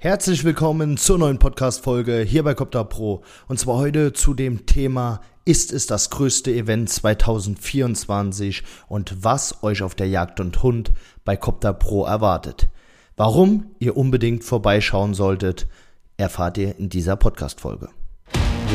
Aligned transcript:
Herzlich 0.00 0.44
willkommen 0.44 0.96
zur 0.96 1.18
neuen 1.18 1.40
Podcast-Folge 1.40 2.20
hier 2.20 2.44
bei 2.44 2.54
Copter 2.54 2.84
Pro. 2.84 3.24
Und 3.48 3.58
zwar 3.58 3.78
heute 3.78 4.12
zu 4.12 4.32
dem 4.32 4.64
Thema, 4.64 5.20
ist 5.44 5.72
es 5.72 5.88
das 5.88 6.10
größte 6.10 6.52
Event 6.52 6.88
2024 6.88 8.62
und 8.86 9.24
was 9.24 9.64
euch 9.64 9.82
auf 9.82 9.96
der 9.96 10.06
Jagd 10.06 10.38
und 10.38 10.62
Hund 10.62 10.92
bei 11.24 11.36
Copter 11.36 11.72
Pro 11.72 12.04
erwartet. 12.04 12.68
Warum 13.16 13.72
ihr 13.80 13.96
unbedingt 13.96 14.44
vorbeischauen 14.44 15.14
solltet, 15.14 15.66
erfahrt 16.16 16.58
ihr 16.58 16.78
in 16.78 16.90
dieser 16.90 17.16
Podcast-Folge. 17.16 17.88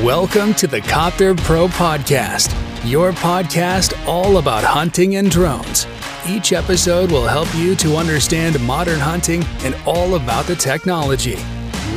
Welcome 0.03 0.53
to 0.55 0.67
the 0.67 0.81
Copter 0.81 1.35
Pro 1.35 1.69
Podcast, 1.69 2.51
your 2.83 3.13
podcast 3.13 3.95
all 4.05 4.35
about 4.35 4.65
hunting 4.67 5.15
and 5.15 5.33
drones. 5.33 5.87
Each 6.25 6.53
episode 6.53 7.11
will 7.11 7.27
help 7.27 7.53
you 7.53 7.75
to 7.75 7.97
understand 7.97 8.57
modern 8.65 8.97
hunting 8.97 9.43
and 9.65 9.75
all 9.85 10.15
about 10.15 10.45
the 10.47 10.55
technology. 10.55 11.35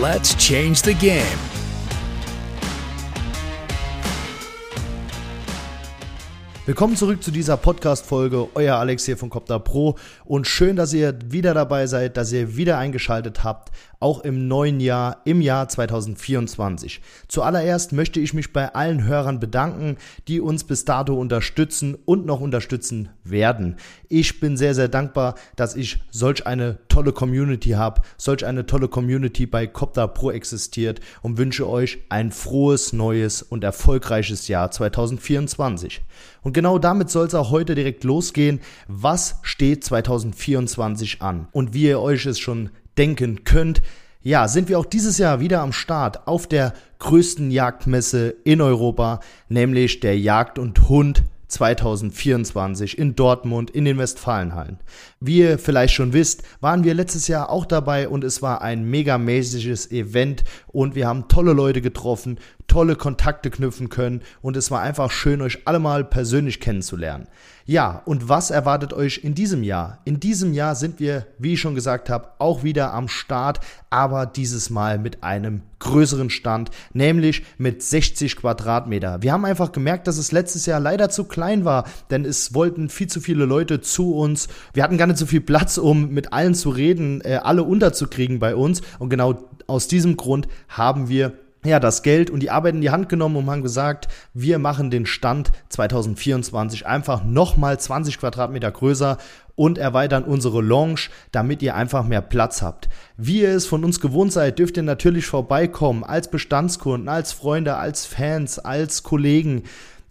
Let's 0.01 0.35
change 0.35 0.83
the 0.83 0.95
game. 0.95 1.39
Willkommen 6.67 6.97
zurück 6.97 7.23
zu 7.23 7.31
dieser 7.31 7.57
Podcast-Folge. 7.57 8.48
Euer 8.57 8.75
Alex 8.75 9.05
hier 9.05 9.17
von 9.17 9.31
Copter 9.31 9.61
Pro. 9.61 9.95
Und 10.25 10.48
schön, 10.48 10.75
dass 10.75 10.93
ihr 10.93 11.17
wieder 11.27 11.55
dabei 11.55 11.87
seid, 11.87 12.17
dass 12.17 12.33
ihr 12.33 12.56
wieder 12.56 12.79
eingeschaltet 12.79 13.45
habt, 13.45 13.70
auch 14.00 14.20
im 14.20 14.48
neuen 14.48 14.80
Jahr, 14.80 15.23
im 15.24 15.41
Jahr 15.41 15.68
2024. 15.68 17.00
Zuallererst 17.28 17.92
möchte 17.92 18.20
ich 18.20 18.34
mich 18.34 18.52
bei 18.52 18.74
allen 18.74 19.05
Hörern 19.05 19.41
bedanken, 19.41 19.96
die 20.28 20.41
uns 20.41 20.64
bis 20.64 20.84
dato 20.84 21.19
unterstützen 21.19 21.96
und 22.05 22.27
noch 22.27 22.41
unterstützen 22.41 23.09
werden. 23.24 23.77
Ich 24.09 24.41
bin 24.41 24.56
sehr, 24.56 24.74
sehr 24.74 24.88
dankbar, 24.88 25.34
dass 25.56 25.77
ich 25.77 26.00
solch 26.10 26.46
eine 26.46 26.78
tolle 26.88 27.12
Community 27.12 27.70
habe, 27.70 28.02
solch 28.16 28.45
eine 28.45 28.66
tolle 28.66 28.88
Community 28.88 29.46
bei 29.46 29.66
Copter 29.66 30.08
Pro 30.08 30.30
existiert 30.30 31.00
und 31.22 31.38
wünsche 31.38 31.69
euch 31.69 31.98
ein 32.08 32.30
frohes, 32.33 32.92
neues 32.92 33.42
und 33.42 33.64
erfolgreiches 33.64 34.48
Jahr 34.48 34.70
2024. 34.70 36.03
Und 36.42 36.53
genau 36.53 36.78
damit 36.78 37.10
soll 37.10 37.27
es 37.27 37.34
auch 37.34 37.50
heute 37.50 37.75
direkt 37.75 38.05
losgehen. 38.05 38.60
Was 38.86 39.41
steht 39.42 39.84
2024 39.84 41.22
an? 41.22 41.48
Und 41.53 41.75
wie 41.75 41.84
ihr 41.84 42.00
euch 42.00 42.27
es 42.27 42.38
schon 42.38 42.70
denken 42.98 43.44
könnt, 43.44 43.83
ja, 44.22 44.48
sind 44.48 44.69
wir 44.69 44.78
auch 44.78 44.86
dieses 44.86 45.19
Jahr 45.19 45.39
wieder 45.39 45.61
am 45.61 45.72
Start 45.72 46.27
auf 46.27 46.48
der 46.48 46.72
größten 46.98 47.50
Jagdmesse 47.53 48.34
in 48.42 48.61
Europa, 48.61 49.20
nämlich 49.48 50.00
der 50.00 50.19
Jagd 50.19 50.58
und 50.58 50.88
Hund 50.88 51.22
2024 51.48 52.98
in 52.98 53.14
Dortmund 53.14 53.70
in 53.70 53.84
den 53.84 53.98
Westfalenhallen. 53.98 54.80
Wie 55.20 55.38
ihr 55.38 55.58
vielleicht 55.58 55.94
schon 55.94 56.12
wisst, 56.12 56.42
waren 56.61 56.83
wir 56.83 56.94
letztes 56.94 57.28
Jahr 57.28 57.50
auch 57.50 57.66
dabei 57.66 58.08
und 58.08 58.25
es 58.25 58.42
war 58.42 58.62
ein 58.62 58.84
megamäßiges 58.91 59.91
Event 59.92 60.44
und 60.66 60.94
wir 60.94 61.06
haben 61.06 61.28
tolle 61.28 61.53
Leute 61.53 61.81
getroffen, 61.81 62.38
tolle 62.67 62.97
Kontakte 62.97 63.50
knüpfen 63.50 63.89
können 63.89 64.22
und 64.42 64.56
es 64.56 64.70
war 64.70 64.81
einfach 64.81 65.11
schön, 65.11 65.42
euch 65.42 65.67
alle 65.67 65.78
mal 65.78 66.05
persönlich 66.05 66.61
kennenzulernen. 66.61 67.28
Ja, 67.69 68.03
und 68.05 68.28
was 68.28 68.50
erwartet 68.50 68.92
euch 68.92 69.25
in 69.25 69.34
diesem 69.34 69.64
Jahr? 69.64 69.98
In 70.05 70.20
diesem 70.20 70.55
Jahr 70.55 70.77
sind 70.77 71.00
wir, 71.00 71.27
wie 71.39 71.55
ich 71.55 71.61
schon 71.61 71.75
gesagt 71.75 72.09
habe, 72.09 72.28
auch 72.39 72.62
wieder 72.62 72.94
am 72.94 73.09
Start, 73.09 73.59
aber 73.91 74.25
dieses 74.25 74.70
Mal 74.70 75.00
mit 75.00 75.25
einem 75.25 75.62
größeren 75.81 76.31
Stand, 76.31 76.70
nämlich 76.92 77.42
mit 77.59 77.83
60 77.83 78.37
Quadratmeter. 78.37 79.20
Wir 79.22 79.33
haben 79.33 79.44
einfach 79.44 79.72
gemerkt, 79.72 80.06
dass 80.06 80.17
es 80.17 80.31
letztes 80.31 80.67
Jahr 80.67 80.78
leider 80.78 81.11
zu 81.11 81.25
klein 81.25 81.64
war, 81.64 81.89
denn 82.11 82.25
es 82.25 82.55
wollten 82.55 82.89
viel 82.89 83.09
zu 83.09 83.20
viele 83.20 83.47
Leute 83.47 83.81
zu 83.81 84.14
uns. 84.14 84.47
Wir 84.72 84.84
hatten 84.84 84.97
gar 84.97 85.06
nicht 85.06 85.19
so 85.19 85.27
viel 85.27 85.41
Platz, 85.41 85.77
um 85.77 86.11
mit 86.11 86.33
allen 86.33 86.55
zu 86.55 86.70
reden, 86.70 87.20
äh, 87.22 87.41
alle 87.42 87.64
unterzukriegen 87.64 88.39
bei 88.39 88.55
uns. 88.55 88.81
Und 89.00 89.11
genau 89.11 89.50
aus 89.67 89.89
diesem 89.89 90.17
Grund 90.17 90.47
haben 90.69 91.09
wir 91.09 91.33
ja, 91.67 91.81
das 91.81 92.03
Geld 92.03 92.31
und 92.31 92.41
die 92.41 92.50
Arbeit 92.50 92.75
in 92.75 92.81
die 92.81 92.91
Hand 92.91 93.09
genommen 93.09 93.36
und 93.36 93.50
haben 93.50 93.62
gesagt, 93.62 94.09
wir 94.34 94.59
machen 94.59 94.91
den 94.91 95.06
Stand 95.06 95.53
2024 95.69 96.86
einfach 96.86 97.25
nochmal 97.25 97.78
20 97.78 98.19
Quadratmeter 98.19 98.71
größer 98.71 99.19
und 99.56 99.78
erweitern 99.78 100.25
unsere 100.25 100.60
Lounge, 100.60 101.09
damit 101.32 101.62
ihr 101.62 101.75
einfach 101.75 102.04
mehr 102.04 102.21
Platz 102.21 102.62
habt. 102.62 102.88
Wie 103.16 103.41
ihr 103.41 103.56
es 103.56 103.66
von 103.66 103.84
uns 103.84 104.00
gewohnt 104.00 104.32
seid, 104.32 104.59
dürft 104.59 104.77
ihr 104.77 104.82
natürlich 104.82 105.27
vorbeikommen, 105.27 106.04
als 106.04 106.31
Bestandskunden, 106.31 107.09
als 107.09 107.32
Freunde, 107.32 107.77
als 107.77 108.06
Fans, 108.06 108.59
als 108.59 109.03
Kollegen. 109.03 109.65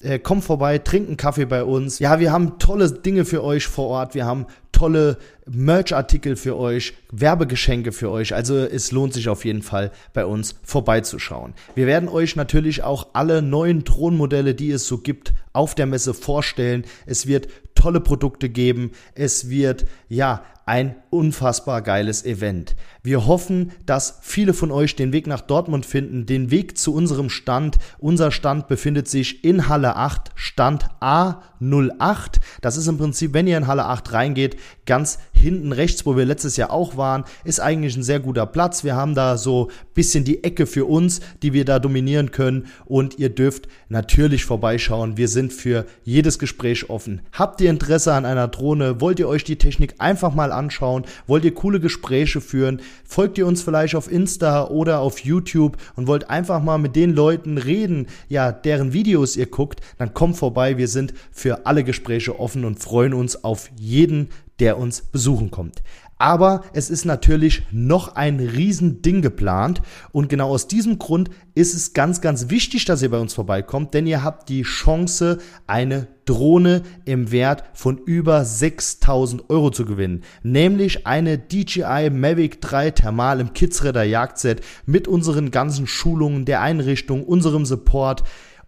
Äh, 0.06 0.20
kommt 0.20 0.44
vorbei, 0.44 0.78
trinkt 0.78 1.08
einen 1.08 1.18
Kaffee 1.18 1.46
bei 1.46 1.64
uns. 1.64 2.00
Ja, 2.00 2.20
wir 2.20 2.32
haben 2.32 2.60
tolle 2.60 2.92
Dinge 2.92 3.26
für 3.26 3.44
euch 3.44 3.66
vor 3.66 3.88
Ort. 3.88 4.14
Wir 4.14 4.26
haben 4.26 4.46
tolle 4.72 5.18
Merch-Artikel 5.48 6.36
für 6.36 6.58
euch, 6.58 6.94
Werbegeschenke 7.12 7.92
für 7.92 8.12
euch. 8.12 8.36
Also 8.36 8.58
es 8.58 8.92
lohnt 8.92 9.14
sich 9.14 9.30
auf 9.30 9.46
jeden 9.46 9.62
Fall 9.62 9.92
bei 10.14 10.26
uns 10.26 10.56
vorbeizuschauen. 10.64 11.54
Wir 11.76 11.88
werden 11.88 12.10
euch 12.10 12.36
natürlich 12.36 12.84
auch 12.84 13.08
alle 13.14 13.42
neuen 13.42 13.84
Drohnenmodelle, 13.84 14.54
die 14.54 14.72
es 14.72 14.86
so 14.86 15.00
gibt, 15.00 15.34
auf 15.54 15.76
der 15.76 15.86
Messe 15.86 16.14
vorstellen. 16.14 16.84
Es 17.06 17.26
wird 17.26 17.48
tolle 17.74 18.02
Produkte 18.02 18.50
geben. 18.50 18.92
Es 19.16 19.50
wird 19.50 19.86
ja 20.10 20.44
ein 20.66 20.96
unfassbar 21.12 21.82
geiles 21.82 22.26
Event. 22.26 22.76
Wir 23.04 23.28
hoffen, 23.28 23.72
dass 23.86 24.20
viele 24.22 24.54
von 24.54 24.72
euch 24.72 24.96
den 24.96 25.14
Weg 25.14 25.28
nach 25.28 25.42
Dortmund 25.42 25.86
finden, 25.86 26.26
den 26.26 26.50
Weg 26.50 26.78
zu 26.78 26.94
unserem 26.94 27.30
Stand. 27.30 27.78
Unser 28.00 28.32
Stand 28.32 28.68
befindet 28.68 29.08
sich 29.08 29.44
in 29.44 29.70
Halle 29.70 29.96
8, 29.96 30.32
Stand 30.34 30.88
A08. 31.00 32.40
Das 32.62 32.78
ist 32.78 32.88
im 32.88 32.98
Prinzip, 32.98 33.34
wenn 33.34 33.48
ihr 33.48 33.58
in 33.58 33.68
Halle 33.68 33.86
8 33.86 34.12
reingeht, 34.12 34.58
ganz 34.88 35.20
hinten 35.34 35.72
rechts, 35.72 36.06
wo 36.06 36.18
wir 36.18 36.26
letztes 36.26 36.58
Jahr 36.58 36.72
auch 36.72 36.98
waren, 36.98 37.26
ist 37.44 37.60
eigentlich 37.60 37.96
ein 37.96 38.04
sehr 38.04 38.20
guter 38.20 38.48
Platz. 38.48 38.84
Wir 38.84 38.96
haben 38.96 39.14
da 39.14 39.38
so 39.38 39.68
ein 39.68 39.94
bisschen 39.94 40.24
die 40.24 40.44
Ecke 40.44 40.66
für 40.66 40.86
uns, 40.86 41.22
die 41.44 41.54
wir 41.54 41.66
da 41.66 41.78
dominieren 41.78 42.32
können 42.32 42.66
und 42.86 43.20
ihr 43.20 43.30
dürft 43.30 43.68
natürlich 43.90 44.46
vorbeischauen. 44.46 45.18
Wir 45.18 45.28
sind 45.28 45.54
für 45.54 45.86
jedes 46.04 46.40
Gespräch 46.40 46.90
offen. 46.90 47.22
Habt 47.32 47.62
ihr 47.62 47.70
Interesse 47.70 48.14
an 48.14 48.26
einer 48.26 48.48
Drohne? 48.48 49.00
Wollt 49.00 49.20
ihr 49.20 49.28
euch 49.28 49.44
die 49.44 49.58
Technik 49.58 49.96
einfach 50.00 50.34
mal 50.34 50.52
anschauen? 50.56 51.04
Wollt 51.28 51.46
ihr 51.46 51.54
coole 51.54 51.80
Gespräche 51.80 52.42
führen? 52.42 52.82
Folgt 53.04 53.38
ihr 53.38 53.48
uns 53.48 53.62
vielleicht 53.62 53.96
auf 53.96 54.12
Insta 54.12 54.68
oder 54.68 55.00
auf 55.00 55.20
YouTube 55.20 55.78
und 55.96 56.08
wollt 56.08 56.30
einfach 56.30 56.64
mal 56.64 56.78
mit 56.78 56.96
den 56.96 57.14
Leuten 57.14 57.58
reden, 57.58 58.08
ja, 58.30 58.52
deren 58.52 58.94
Videos 58.94 59.36
ihr 59.38 59.48
guckt? 59.48 59.82
Dann 59.98 60.14
kommt 60.14 60.38
vorbei. 60.38 60.78
Wir 60.78 60.88
sind 60.88 61.14
für 61.32 61.66
alle 61.66 61.84
Gespräche 61.84 62.40
offen 62.40 62.66
und 62.66 62.80
freuen 62.80 63.14
uns 63.14 63.44
auf 63.44 63.70
jeden, 63.78 64.30
der 64.60 64.78
uns 64.78 65.02
besuchen 65.02 65.52
kommt. 65.52 65.82
Aber 66.18 66.64
es 66.72 66.90
ist 66.90 67.04
natürlich 67.04 67.64
noch 67.72 68.16
ein 68.16 68.40
Riesending 68.40 69.22
geplant 69.22 69.82
und 70.14 70.30
genau 70.30 70.50
aus 70.50 70.70
diesem 70.70 70.98
Grund 70.98 71.30
ist 71.56 71.74
es 71.74 71.92
ganz, 71.92 72.22
ganz 72.22 72.50
wichtig, 72.50 72.86
dass 72.86 73.02
ihr 73.02 73.12
bei 73.12 73.20
uns 73.20 73.34
vorbeikommt, 73.34 73.94
denn 73.94 74.08
ihr 74.08 74.24
habt 74.24 74.48
die 74.48 74.62
Chance, 74.62 75.40
eine 75.68 76.08
Drohne 76.24 76.84
im 77.04 77.32
Wert 77.32 77.66
von 77.74 77.98
über 77.98 78.46
6000 78.46 79.50
Euro 79.50 79.72
zu 79.72 79.84
gewinnen. 79.84 80.24
Nämlich 80.42 81.06
eine 81.06 81.38
DJI 81.38 82.10
Mavic 82.10 82.62
3 82.62 82.92
Thermal 82.92 83.42
im 83.42 83.52
Kidsredder 83.52 84.04
Jagdset 84.04 84.62
mit 84.86 85.10
unseren 85.10 85.52
ganzen 85.52 85.86
Schulungen, 85.86 86.46
der 86.46 86.62
Einrichtung, 86.62 87.26
unserem 87.26 87.66
Support 87.66 88.24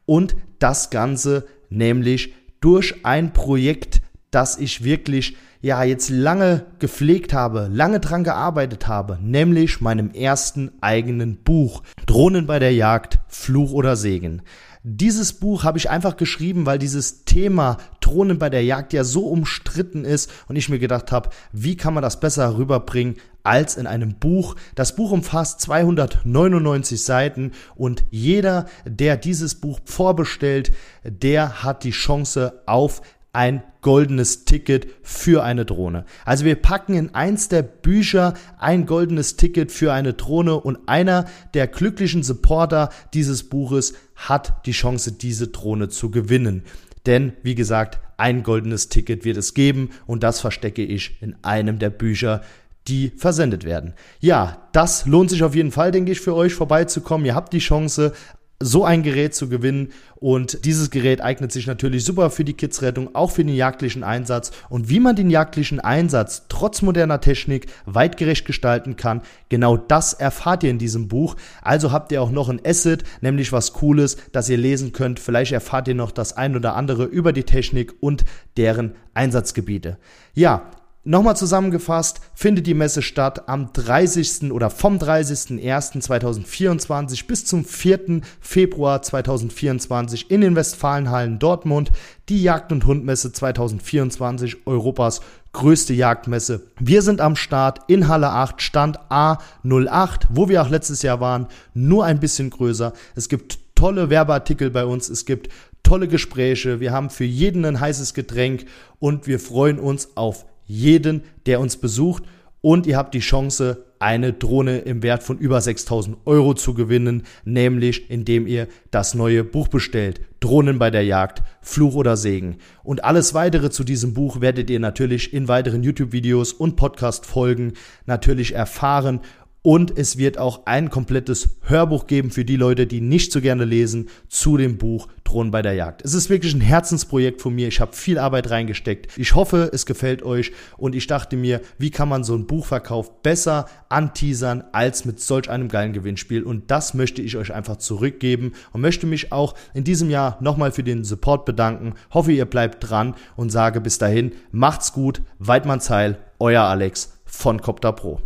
und 0.06 0.36
das 0.60 0.90
Ganze 0.90 1.46
nämlich 1.70 2.34
durch 2.60 3.06
ein 3.06 3.32
Projekt, 3.32 3.97
das 4.38 4.60
ich 4.60 4.84
wirklich 4.84 5.36
ja 5.62 5.84
jetzt 5.84 6.12
lange 6.12 6.68
gepflegt 6.78 7.34
habe, 7.34 7.72
lange 7.74 8.00
dran 8.00 8.24
gearbeitet 8.24 8.88
habe, 8.88 9.18
nämlich 9.20 9.82
meinem 9.82 10.12
ersten 10.12 10.74
eigenen 10.80 11.38
Buch 11.38 11.82
Drohnen 12.06 12.46
bei 12.46 12.60
der 12.60 12.72
Jagd, 12.72 13.18
Fluch 13.28 13.72
oder 13.72 13.96
Segen. 13.96 14.44
Dieses 14.84 15.34
Buch 15.34 15.64
habe 15.64 15.80
ich 15.80 15.90
einfach 15.90 16.18
geschrieben, 16.18 16.68
weil 16.68 16.78
dieses 16.78 17.26
Thema 17.26 17.78
Drohnen 18.00 18.38
bei 18.38 18.52
der 18.52 18.64
Jagd 18.64 18.94
ja 18.94 19.04
so 19.04 19.26
umstritten 19.26 20.06
ist 20.06 20.32
und 20.48 20.56
ich 20.56 20.70
mir 20.70 20.78
gedacht 20.78 21.12
habe, 21.12 21.32
wie 21.52 21.76
kann 21.76 21.96
man 21.96 22.04
das 22.04 22.20
besser 22.20 22.60
rüberbringen 22.60 23.16
als 23.44 23.76
in 23.76 23.88
einem 23.88 24.16
Buch. 24.16 24.56
Das 24.76 24.96
Buch 24.96 25.12
umfasst 25.12 25.62
299 25.62 27.02
Seiten 27.02 27.54
und 27.76 28.04
jeder, 28.12 28.68
der 28.86 29.18
dieses 29.18 29.56
Buch 29.56 29.80
vorbestellt, 29.84 30.72
der 31.04 31.64
hat 31.64 31.84
die 31.84 31.92
Chance 31.92 32.62
auf 32.66 33.02
ein 33.34 33.64
goldenes 33.82 34.46
Ticket 34.46 34.88
für 35.04 35.44
eine 35.44 35.64
Drohne. 35.66 36.06
Also 36.26 36.46
wir 36.46 36.56
packen 36.56 36.96
in 36.96 37.14
eins 37.14 37.50
der 37.50 37.62
Bücher 37.62 38.34
ein 38.58 38.86
goldenes 38.86 39.38
Ticket 39.38 39.72
für 39.72 39.94
eine 39.94 40.14
Drohne 40.14 40.56
und 40.56 40.80
einer 40.88 41.26
der 41.54 41.68
glücklichen 41.68 42.24
Supporter 42.24 42.90
dieses 43.14 43.48
Buches 43.48 43.94
hat 44.16 44.66
die 44.66 44.72
Chance, 44.72 45.12
diese 45.12 45.50
Drohne 45.50 45.90
zu 45.90 46.10
gewinnen. 46.10 46.64
Denn, 47.06 47.34
wie 47.44 47.56
gesagt, 47.56 48.00
ein 48.18 48.44
goldenes 48.44 48.90
Ticket 48.90 49.24
wird 49.24 49.38
es 49.38 49.54
geben 49.54 49.92
und 50.06 50.24
das 50.24 50.42
verstecke 50.42 50.84
ich 50.84 51.22
in 51.22 51.36
einem 51.44 51.80
der 51.80 51.92
Bücher, 51.92 52.42
die 52.88 53.12
versendet 53.16 53.64
werden. 53.64 53.94
Ja, 54.20 54.68
das 54.72 55.06
lohnt 55.06 55.30
sich 55.30 55.44
auf 55.44 55.56
jeden 55.56 55.72
Fall, 55.72 55.92
denke 55.92 56.12
ich, 56.12 56.22
für 56.22 56.34
euch 56.34 56.54
vorbeizukommen. 56.54 57.26
Ihr 57.26 57.36
habt 57.36 57.54
die 57.54 57.60
Chance, 57.60 58.14
so 58.60 58.86
ein 58.86 59.04
Gerät 59.04 59.36
zu 59.36 59.50
gewinnen. 59.50 59.90
Und 60.16 60.66
dieses 60.66 60.90
Gerät 60.90 61.22
eignet 61.22 61.52
sich 61.52 61.68
natürlich 61.68 62.04
super 62.04 62.32
für 62.32 62.44
die 62.44 62.56
Kidsrettung, 62.56 63.14
auch 63.14 63.30
für 63.30 63.44
den 63.44 63.54
jagdlichen 63.54 64.04
Einsatz. 64.04 64.52
Und 64.70 64.90
wie 64.90 65.00
man 65.00 65.16
den 65.16 65.30
jagdlichen 65.30 65.80
Einsatz 65.80 66.46
trotz 66.50 66.82
moderner 66.82 67.22
Technik 67.22 67.68
weitgerecht 67.86 68.46
gestalten 68.46 68.96
kann, 68.96 69.22
genau 69.50 69.78
das 69.78 70.14
erfahrt 70.14 70.64
ihr 70.64 70.72
in 70.72 70.80
diesem 70.80 71.08
Buch. 71.08 71.36
Also 71.62 71.92
habt 71.92 72.12
ihr 72.12 72.22
auch 72.22 72.32
noch 72.32 72.50
ein 72.50 72.62
Asset, 72.66 73.04
nämlich 73.22 73.52
was 73.52 73.74
Cooles, 73.74 74.18
das 74.32 74.50
ihr 74.50 74.58
lesen 74.58 74.92
könnt. 74.92 75.20
Vielleicht 75.20 75.52
erfahrt 75.52 75.88
ihr 75.88 75.96
noch 75.96 76.12
das 76.12 76.36
ein 76.36 76.56
oder 76.56 76.76
andere 76.76 77.04
über 77.04 77.34
die 77.34 77.44
Technik 77.44 77.94
und 78.00 78.26
deren 78.58 78.96
Einsatzgebiete. 79.14 79.98
Ja, 80.34 80.72
Nochmal 81.10 81.38
zusammengefasst, 81.38 82.20
findet 82.34 82.68
die 82.68 82.74
Messe 82.74 83.02
statt 83.02 83.48
am 83.48 83.72
30. 83.72 84.52
oder 84.52 84.70
vom 84.70 84.98
30.01.2024 84.98 87.28
bis 87.28 87.46
zum 87.46 87.64
4. 87.64 88.20
Februar 88.42 89.02
2024 89.02 90.30
in 90.30 90.42
den 90.42 90.58
Westfalenhallen 90.58 91.40
Dortmund. 91.40 91.94
Die 92.28 92.44
Jagd- 92.44 92.74
und 92.74 92.86
Hundmesse 92.86 93.32
2024, 93.32 94.68
Europas 94.68 95.22
größte 95.54 95.94
Jagdmesse. 95.94 96.64
Wir 96.78 97.02
sind 97.02 97.22
am 97.22 97.38
Start 97.38 97.80
in 97.88 98.10
Halle 98.10 98.32
8, 98.32 98.62
Stand 98.62 99.00
A08, 99.10 100.24
wo 100.28 100.50
wir 100.50 100.62
auch 100.62 100.70
letztes 100.70 101.04
Jahr 101.04 101.22
waren, 101.22 101.48
nur 101.74 102.04
ein 102.04 102.20
bisschen 102.20 102.50
größer. 102.50 102.92
Es 103.16 103.30
gibt 103.30 103.60
tolle 103.76 104.10
Werbeartikel 104.10 104.72
bei 104.72 104.84
uns, 104.84 105.08
es 105.08 105.26
gibt 105.26 105.48
tolle 105.84 106.10
Gespräche, 106.10 106.82
wir 106.82 106.92
haben 106.92 107.10
für 107.10 107.24
jeden 107.24 107.64
ein 107.64 107.80
heißes 107.80 108.14
Getränk 108.14 108.66
und 109.00 109.26
wir 109.26 109.40
freuen 109.40 109.80
uns 109.80 110.18
auf 110.18 110.46
jeden, 110.68 111.24
der 111.46 111.60
uns 111.60 111.78
besucht. 111.78 112.24
Und 112.62 112.86
ihr 112.86 112.98
habt 112.98 113.14
die 113.14 113.20
Chance, 113.20 113.86
eine 114.00 114.34
Drohne 114.34 114.80
im 114.80 115.02
Wert 115.02 115.24
von 115.24 115.38
über 115.38 115.60
6000 115.60 116.18
Euro 116.26 116.54
zu 116.54 116.74
gewinnen, 116.74 117.24
nämlich 117.46 118.10
indem 118.12 118.46
ihr 118.46 118.68
das 118.92 119.16
neue 119.16 119.44
Buch 119.44 119.68
bestellt. 119.68 120.22
Drohnen 120.40 120.78
bei 120.78 120.92
der 120.92 121.04
Jagd, 121.04 121.42
Fluch 121.62 121.96
oder 121.96 122.16
Segen. 122.16 122.58
Und 122.84 123.04
alles 123.04 123.34
weitere 123.34 123.72
zu 123.72 123.84
diesem 123.84 124.14
Buch 124.14 124.42
werdet 124.42 124.70
ihr 124.70 124.80
natürlich 124.80 125.34
in 125.34 125.48
weiteren 125.48 125.84
YouTube-Videos 125.84 126.54
und 126.54 126.76
Podcast-Folgen 126.76 127.74
natürlich 128.06 128.54
erfahren. 128.54 129.22
Und 129.68 129.98
es 129.98 130.18
wird 130.18 130.38
auch 130.38 130.62
ein 130.66 130.90
komplettes 130.90 131.58
Hörbuch 131.64 132.08
geben 132.08 132.32
für 132.32 132.46
die 132.46 132.56
Leute, 132.56 132.88
die 132.88 133.02
nicht 133.02 133.34
so 133.34 133.42
gerne 133.42 133.66
lesen, 133.66 134.08
zu 134.30 134.56
dem 134.56 134.78
Buch 134.78 135.10
Drohnen 135.26 135.52
bei 135.52 135.62
der 135.62 135.74
Jagd. 135.74 136.06
Es 136.06 136.14
ist 136.14 136.30
wirklich 136.30 136.54
ein 136.54 136.62
Herzensprojekt 136.62 137.42
von 137.42 137.54
mir. 137.54 137.68
Ich 137.68 137.82
habe 137.82 137.92
viel 137.94 138.18
Arbeit 138.18 138.50
reingesteckt. 138.50 139.18
Ich 139.18 139.36
hoffe, 139.36 139.70
es 139.74 139.86
gefällt 139.86 140.24
euch. 140.24 140.54
Und 140.78 140.96
ich 140.96 141.06
dachte 141.08 141.36
mir, 141.36 141.60
wie 141.78 141.92
kann 141.92 142.08
man 142.08 142.24
so 142.24 142.34
einen 142.34 142.48
Buchverkauf 142.48 143.22
besser 143.24 143.66
anteasern 143.90 144.64
als 144.72 145.04
mit 145.04 145.20
solch 145.20 145.50
einem 145.50 145.68
geilen 145.68 145.92
Gewinnspiel? 145.92 146.44
Und 146.44 146.72
das 146.72 146.94
möchte 146.94 147.22
ich 147.22 147.36
euch 147.36 147.54
einfach 147.54 147.76
zurückgeben 147.76 148.54
und 148.72 148.80
möchte 148.80 149.06
mich 149.06 149.34
auch 149.34 149.54
in 149.74 149.84
diesem 149.84 150.10
Jahr 150.10 150.38
nochmal 150.40 150.72
für 150.72 150.84
den 150.84 151.04
Support 151.04 151.44
bedanken. 151.44 151.96
Hoffe, 152.14 152.32
ihr 152.32 152.46
bleibt 152.46 152.90
dran 152.90 153.16
und 153.36 153.50
sage 153.50 153.82
bis 153.82 153.98
dahin, 153.98 154.32
macht's 154.50 154.94
gut, 154.94 155.22
Weidmanns 155.40 155.90
Heil, 155.90 156.20
euer 156.40 156.64
Alex 156.64 157.18
von 157.26 157.62
Copter 157.62 157.92
Pro. 157.92 158.22